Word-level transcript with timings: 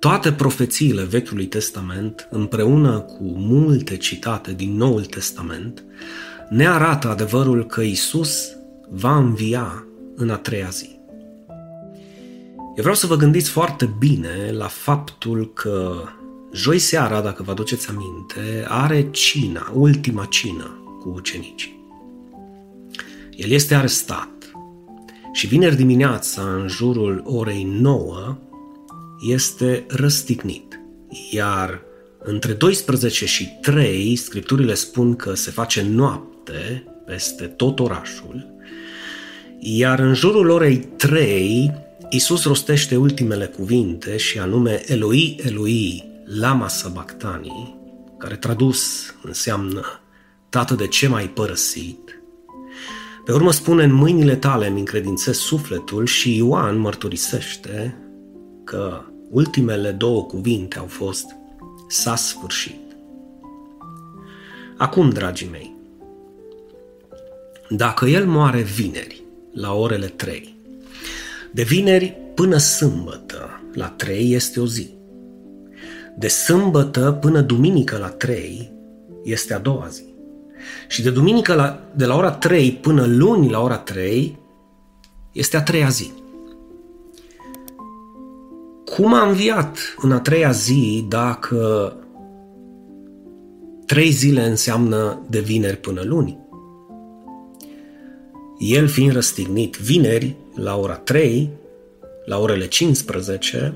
toate 0.00 0.32
profețiile 0.32 1.02
Vechiului 1.02 1.46
Testament, 1.46 2.28
împreună 2.30 2.98
cu 2.98 3.24
multe 3.24 3.96
citate 3.96 4.52
din 4.52 4.76
Noul 4.76 5.04
Testament, 5.04 5.84
ne 6.48 6.68
arată 6.68 7.08
adevărul 7.08 7.66
că 7.66 7.80
Isus 7.80 8.56
va 8.88 9.16
învia 9.16 9.86
în 10.16 10.30
a 10.30 10.36
treia 10.36 10.68
zi. 10.68 10.98
Eu 12.58 12.76
vreau 12.76 12.94
să 12.94 13.06
vă 13.06 13.16
gândiți 13.16 13.50
foarte 13.50 13.94
bine 13.98 14.50
la 14.52 14.66
faptul 14.66 15.52
că 15.52 15.94
joi 16.52 16.78
seara, 16.78 17.20
dacă 17.20 17.42
vă 17.42 17.50
aduceți 17.50 17.88
aminte, 17.88 18.64
are 18.68 19.08
cina, 19.10 19.70
ultima 19.74 20.24
cină 20.24 20.96
cu 21.00 21.08
ucenicii. 21.08 21.84
El 23.30 23.50
este 23.50 23.74
arestat 23.74 24.28
și 25.32 25.46
vineri 25.46 25.76
dimineața, 25.76 26.42
în 26.42 26.68
jurul 26.68 27.22
orei 27.24 27.64
9, 27.64 28.38
este 29.28 29.84
răstignit. 29.88 30.80
Iar 31.30 31.82
între 32.18 32.52
12 32.52 33.26
și 33.26 33.48
3, 33.60 34.16
scripturile 34.16 34.74
spun 34.74 35.16
că 35.16 35.34
se 35.34 35.50
face 35.50 35.82
noapte 35.82 36.84
peste 37.06 37.44
tot 37.44 37.80
orașul, 37.80 38.46
iar 39.58 39.98
în 39.98 40.14
jurul 40.14 40.48
orei 40.48 40.78
3, 40.78 41.72
Isus 42.10 42.44
rostește 42.44 42.96
ultimele 42.96 43.46
cuvinte 43.46 44.16
și 44.16 44.38
anume 44.38 44.82
Eloi, 44.86 45.40
Eloi, 45.42 46.04
lama 46.24 46.68
sabactani, 46.68 47.78
care 48.18 48.36
tradus 48.36 49.14
înseamnă 49.22 50.00
Tată, 50.48 50.74
de 50.74 50.86
ce 50.86 51.08
m-ai 51.08 51.28
părăsit? 51.28 52.22
Pe 53.24 53.32
urmă 53.32 53.52
spune, 53.52 53.84
în 53.84 53.92
mâinile 53.92 54.36
tale 54.36 54.66
îmi 54.66 54.78
încredințez 54.78 55.36
sufletul 55.36 56.06
și 56.06 56.36
Ioan 56.36 56.78
mărturisește 56.78 57.96
că 58.64 59.02
ultimele 59.30 59.90
două 59.90 60.24
cuvinte 60.24 60.78
au 60.78 60.86
fost 60.86 61.24
s-a 61.88 62.16
sfârșit. 62.16 62.80
Acum, 64.76 65.10
dragii 65.10 65.48
mei, 65.50 65.76
dacă 67.68 68.06
el 68.06 68.26
moare 68.26 68.60
vineri, 68.60 69.22
la 69.52 69.72
orele 69.72 70.06
3, 70.06 70.54
de 71.52 71.62
vineri 71.62 72.16
până 72.34 72.56
sâmbătă, 72.56 73.60
la 73.72 73.88
3 73.88 74.32
este 74.32 74.60
o 74.60 74.66
zi. 74.66 74.90
De 76.18 76.28
sâmbătă 76.28 77.18
până 77.20 77.40
duminică 77.40 77.98
la 77.98 78.08
3 78.08 78.72
este 79.24 79.54
a 79.54 79.58
doua 79.58 79.86
zi. 79.88 80.04
Și 80.88 81.02
de 81.02 81.10
duminică 81.10 81.54
la, 81.54 81.80
de 81.96 82.04
la 82.04 82.16
ora 82.16 82.30
3 82.30 82.72
până 82.72 83.06
luni 83.06 83.50
la 83.50 83.60
ora 83.60 83.78
3 83.78 84.38
este 85.32 85.56
a 85.56 85.62
treia 85.62 85.88
zi. 85.88 86.10
Cum 88.96 89.14
a 89.14 89.26
înviat 89.26 89.78
în 90.00 90.12
a 90.12 90.20
treia 90.20 90.50
zi 90.50 91.04
dacă 91.08 91.92
trei 93.86 94.10
zile 94.10 94.46
înseamnă 94.46 95.26
de 95.28 95.40
vineri 95.40 95.76
până 95.76 96.02
luni? 96.04 96.38
El 98.58 98.88
fiind 98.88 99.12
răstignit 99.12 99.76
vineri 99.76 100.36
la 100.54 100.76
ora 100.76 100.94
3, 100.94 101.50
la 102.24 102.38
orele 102.38 102.66
15, 102.66 103.74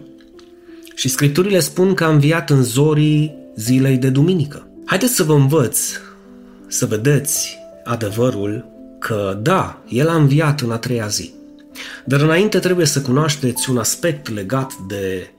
și 0.95 1.09
scripturile 1.09 1.59
spun 1.59 1.95
că 1.95 2.05
a 2.05 2.09
înviat 2.09 2.51
în 2.51 2.63
zorii 2.63 3.35
zilei 3.57 3.97
de 3.97 4.09
duminică. 4.09 4.69
Haideți 4.85 5.15
să 5.15 5.23
vă 5.23 5.35
învăț 5.35 5.79
să 6.67 6.87
vedeți 6.87 7.59
adevărul 7.85 8.67
că 8.99 9.39
da, 9.43 9.83
el 9.89 10.09
a 10.09 10.15
înviat 10.15 10.61
în 10.61 10.71
a 10.71 10.79
treia 10.79 11.07
zi. 11.07 11.33
Dar 12.05 12.21
înainte 12.21 12.59
trebuie 12.59 12.87
să 12.87 13.01
cunoașteți 13.01 13.71
un 13.71 13.79
aspect 13.79 14.29
legat 14.29 14.75
de 14.87 15.31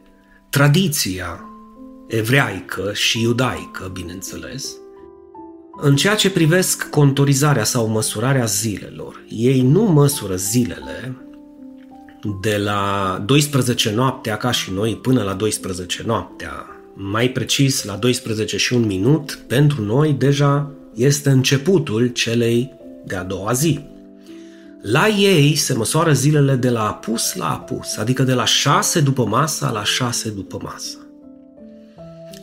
tradiția 0.50 1.40
evreică 2.08 2.92
și 2.94 3.22
iudaică, 3.22 3.90
bineînțeles, 3.94 4.76
în 5.82 5.96
ceea 5.96 6.16
ce 6.16 6.30
privesc 6.30 6.90
contorizarea 6.90 7.64
sau 7.64 7.88
măsurarea 7.88 8.46
zilelor. 8.46 9.24
Ei 9.30 9.62
nu 9.62 9.82
măsură 9.82 10.36
zilele 10.36 11.16
de 12.42 12.58
la 12.58 13.24
12 13.26 13.92
noaptea 13.92 14.38
ca 14.38 14.52
și 14.52 14.72
noi 14.72 14.96
până 14.96 15.24
la 15.24 15.34
12 15.34 16.04
noaptea. 16.06 16.66
Mai 16.94 17.30
precis, 17.30 17.84
la 17.84 17.96
12 17.96 18.58
și 18.58 18.74
un 18.74 18.86
minut, 18.86 19.40
pentru 19.48 19.82
noi 19.82 20.14
deja 20.14 20.72
este 20.94 21.30
începutul 21.30 22.08
celei 22.08 22.74
de-a 23.06 23.24
doua 23.24 23.54
zi. 23.54 23.80
La 24.92 25.08
ei 25.08 25.56
se 25.56 25.74
măsoară 25.74 26.14
zilele 26.14 26.56
de 26.56 26.70
la 26.70 26.88
apus 26.88 27.36
la 27.36 27.50
apus, 27.50 27.98
adică 27.98 28.24
de 28.24 28.34
la 28.34 28.46
6 28.46 29.00
după 29.00 29.26
masa 29.26 29.72
la 29.72 29.84
6 29.84 30.30
după 30.30 30.60
masa. 30.64 30.98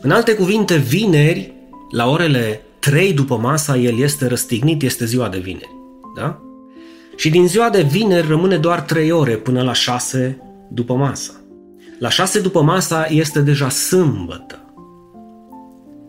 În 0.01 0.11
alte 0.11 0.33
cuvinte, 0.33 0.75
vineri, 0.75 1.53
la 1.91 2.09
orele 2.09 2.61
3 2.79 3.13
după 3.13 3.37
masa, 3.37 3.77
el 3.77 3.99
este 3.99 4.27
răstignit, 4.27 4.81
este 4.81 5.05
ziua 5.05 5.29
de 5.29 5.37
vineri. 5.37 5.71
Da? 6.15 6.39
Și 7.15 7.29
din 7.29 7.47
ziua 7.47 7.69
de 7.69 7.81
vineri 7.81 8.27
rămâne 8.27 8.57
doar 8.57 8.81
3 8.81 9.11
ore 9.11 9.35
până 9.35 9.61
la 9.61 9.73
6 9.73 10.41
după 10.71 10.93
masa. 10.93 11.31
La 11.99 12.09
6 12.09 12.39
după 12.39 12.61
masa 12.61 13.05
este 13.09 13.41
deja 13.41 13.69
sâmbătă 13.69 14.57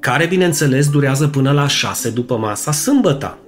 care, 0.05 0.27
bineînțeles, 0.27 0.89
durează 0.89 1.29
până 1.29 1.53
la 1.53 1.67
6 1.67 2.11
după 2.11 2.37
masa 2.37 2.73
sâmbătă. 2.73 3.39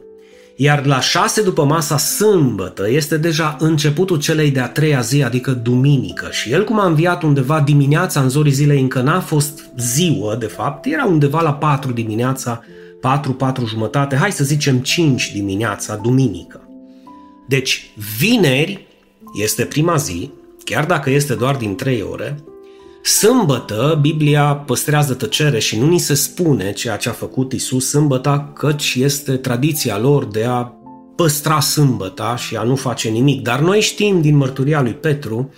Iar 0.59 0.87
la 0.87 1.01
6 1.01 1.43
după 1.43 1.65
masa 1.65 1.99
sâmbătă 1.99 2.91
este 2.91 3.17
deja 3.17 3.57
începutul 3.59 4.19
celei 4.19 4.51
de-a 4.51 4.69
treia 4.69 5.01
zi, 5.01 5.23
adică 5.23 5.51
duminică. 5.51 6.29
Și 6.31 6.53
el 6.53 6.65
cum 6.65 6.81
a 6.81 6.87
înviat 6.87 7.23
undeva 7.23 7.61
dimineața 7.61 8.21
în 8.21 8.29
zorii 8.29 8.53
zilei, 8.53 8.81
încă 8.81 9.01
n-a 9.01 9.21
fost 9.21 9.71
ziua, 9.79 10.37
de 10.37 10.47
fapt, 10.47 10.87
era 10.87 11.05
undeva 11.05 11.41
la 11.41 11.55
4 11.55 11.93
dimineața, 11.93 12.65
4, 13.01 13.33
4 13.33 13.67
jumătate, 13.67 14.17
hai 14.17 14.33
să 14.33 14.45
zicem 14.45 14.79
5 14.79 15.33
dimineața, 15.33 15.97
duminică. 15.97 16.61
Deci, 17.49 17.91
vineri 18.19 18.87
este 19.43 19.65
prima 19.65 19.97
zi, 19.97 20.31
chiar 20.65 20.85
dacă 20.85 21.11
este 21.11 21.35
doar 21.35 21.57
din 21.57 21.75
3 21.75 22.03
ore, 22.03 22.37
Sâmbătă, 23.07 23.99
Biblia 24.01 24.55
păstrează 24.55 25.15
tăcere 25.15 25.59
și 25.59 25.79
nu 25.79 25.87
ni 25.87 25.99
se 25.99 26.15
spune 26.15 26.73
ceea 26.73 26.97
ce 26.97 27.09
a 27.09 27.13
făcut 27.13 27.53
Isus 27.53 27.89
sâmbăta, 27.89 28.53
căci 28.55 28.95
este 28.95 29.37
tradiția 29.37 29.99
lor 29.99 30.25
de 30.25 30.45
a 30.45 30.73
păstra 31.17 31.61
sâmbăta 31.61 32.37
și 32.37 32.57
a 32.57 32.63
nu 32.63 32.77
face 32.77 33.09
nimic. 33.09 33.43
Dar 33.43 33.61
noi 33.61 33.81
știm 33.81 34.21
din 34.21 34.37
mărturia 34.37 34.81
lui 34.83 34.93
Petru 34.93 35.51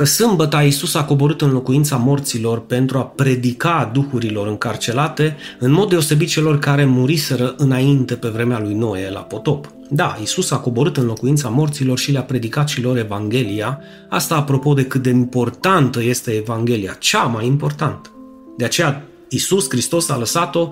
că 0.00 0.06
sâmbăta 0.06 0.62
Iisus 0.62 0.94
a 0.94 1.04
coborât 1.04 1.40
în 1.40 1.50
locuința 1.50 1.96
morților 1.96 2.66
pentru 2.66 2.98
a 2.98 3.02
predica 3.02 3.90
duhurilor 3.92 4.46
încarcelate, 4.46 5.36
în 5.58 5.72
mod 5.72 5.88
deosebit 5.88 6.28
celor 6.28 6.58
care 6.58 6.84
muriseră 6.84 7.54
înainte 7.56 8.14
pe 8.14 8.28
vremea 8.28 8.60
lui 8.60 8.74
Noe 8.74 9.10
la 9.10 9.20
potop. 9.20 9.72
Da, 9.90 10.16
Iisus 10.20 10.50
a 10.50 10.58
coborât 10.58 10.96
în 10.96 11.06
locuința 11.06 11.48
morților 11.48 11.98
și 11.98 12.12
le-a 12.12 12.22
predicat 12.22 12.68
și 12.68 12.82
lor 12.82 12.98
Evanghelia, 12.98 13.80
asta 14.08 14.36
apropo 14.36 14.74
de 14.74 14.84
cât 14.84 15.02
de 15.02 15.10
importantă 15.10 16.02
este 16.02 16.30
Evanghelia, 16.30 16.96
cea 16.98 17.22
mai 17.22 17.46
importantă. 17.46 18.10
De 18.56 18.64
aceea 18.64 19.04
Iisus 19.28 19.68
Hristos 19.68 20.08
a 20.08 20.18
lăsat-o 20.18 20.68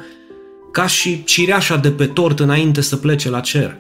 ca 0.73 0.87
și 0.87 1.25
cireașa 1.25 1.77
de 1.77 1.91
pe 1.91 2.07
tort 2.07 2.41
înainte 2.41 2.81
să 2.81 2.97
plece 2.97 3.31
la 3.31 3.41
cer, 3.41 3.77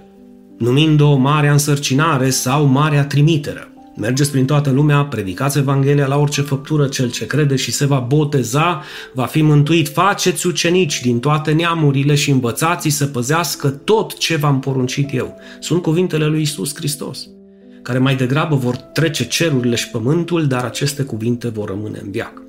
numind-o 0.58 1.16
marea 1.16 1.53
însărcinare 1.53 2.31
sau 2.31 2.64
marea 2.64 3.04
trimitere. 3.04 3.72
Mergeți 4.00 4.31
prin 4.31 4.44
toată 4.44 4.70
lumea, 4.70 5.04
predicați 5.04 5.59
Evanghelia 5.59 6.06
la 6.06 6.19
orice 6.19 6.41
făptură, 6.41 6.86
cel 6.88 7.10
ce 7.10 7.26
crede 7.26 7.56
și 7.56 7.72
se 7.72 7.86
va 7.86 7.98
boteza, 7.98 8.82
va 9.12 9.25
fi 9.25 9.42
mântuit. 9.42 9.88
Faceți 9.88 10.47
ucenici 10.47 11.00
din 11.00 11.20
toate 11.20 11.53
neamurile 11.53 12.14
și 12.14 12.31
învățați 12.31 12.88
să 12.88 13.06
păzească 13.06 13.69
tot 13.69 14.19
ce 14.19 14.37
v-am 14.37 14.60
poruncit 14.60 15.14
eu. 15.14 15.37
Sunt 15.60 15.82
cuvintele 15.82 16.26
lui 16.26 16.41
Isus 16.41 16.75
Hristos, 16.75 17.28
care 17.82 17.99
mai 17.99 18.17
degrabă 18.17 18.56
vor 18.56 18.76
trece 18.76 19.26
cerurile 19.26 19.75
și 19.75 19.88
pământul, 19.88 20.46
dar 20.46 20.64
aceste 20.64 21.02
cuvinte 21.02 21.49
vor 21.49 21.69
rămâne 21.69 21.99
în 22.02 22.11
viață. 22.11 22.43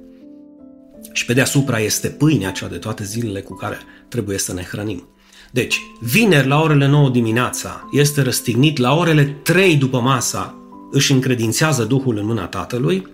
Și 1.13 1.25
pe 1.25 1.33
deasupra 1.33 1.79
este 1.79 2.07
pâinea 2.07 2.51
cea 2.51 2.68
de 2.68 2.77
toate 2.77 3.03
zilele 3.03 3.41
cu 3.41 3.56
care 3.56 3.77
trebuie 4.07 4.38
să 4.38 4.53
ne 4.53 4.63
hrănim. 4.71 5.07
Deci, 5.51 5.79
vineri 6.01 6.47
la 6.47 6.62
orele 6.62 6.88
9 6.88 7.09
dimineața 7.09 7.89
este 7.91 8.21
răstignit, 8.21 8.77
la 8.77 8.95
orele 8.95 9.24
3 9.44 9.75
după 9.75 10.00
masa 10.00 10.58
își 10.91 11.12
încredințează 11.12 11.83
Duhul 11.83 12.18
în 12.18 12.25
mâna 12.25 12.45
Tatălui, 12.45 13.07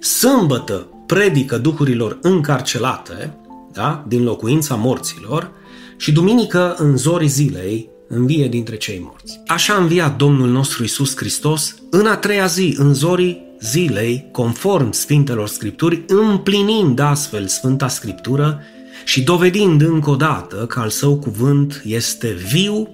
sâmbătă 0.00 0.86
predică 1.06 1.58
duhurilor 1.58 2.18
încarcelate, 2.22 3.36
da, 3.72 4.04
din 4.08 4.24
locuința 4.24 4.74
morților, 4.74 5.50
și 5.96 6.12
duminică, 6.12 6.74
în 6.78 6.96
zorii 6.96 7.28
zilei, 7.28 7.90
învie 8.08 8.48
dintre 8.48 8.76
cei 8.76 9.00
morți. 9.02 9.40
Așa 9.46 9.74
a 9.74 9.80
înviat 9.80 10.16
Domnul 10.16 10.48
nostru 10.48 10.84
Isus 10.84 11.16
Hristos 11.16 11.74
în 11.90 12.06
a 12.06 12.16
treia 12.16 12.46
zi, 12.46 12.74
în 12.78 12.94
zorii 12.94 13.42
zilei, 13.60 14.28
conform 14.32 14.90
Sfintelor 14.90 15.48
Scripturi, 15.48 16.04
împlinind 16.06 16.98
astfel 16.98 17.46
Sfânta 17.46 17.88
Scriptură 17.88 18.60
și 19.04 19.22
dovedind 19.22 19.82
încă 19.82 20.10
o 20.10 20.16
dată 20.16 20.56
că 20.56 20.80
al 20.80 20.88
său 20.88 21.18
cuvânt 21.18 21.82
este 21.84 22.36
viu 22.50 22.88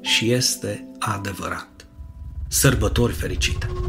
și 0.00 0.32
este 0.32 0.88
adevărat. 0.98 1.69
Sărbători 2.52 3.12
fericite! 3.12 3.79